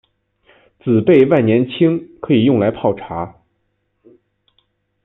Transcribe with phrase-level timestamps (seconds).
[0.83, 3.35] 紫背万年青可以用来泡茶。